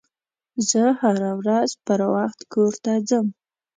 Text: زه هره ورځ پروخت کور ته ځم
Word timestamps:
زه 0.69 0.81
هره 1.01 1.31
ورځ 1.39 1.69
پروخت 1.85 2.39
کور 2.53 2.73
ته 2.83 2.93
ځم 3.09 3.27